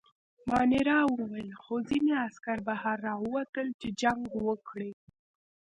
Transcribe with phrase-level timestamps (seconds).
[0.49, 4.91] مانیرا وویل: خو ځینې عسکر بهر راووتل، چې جنګ وکړي.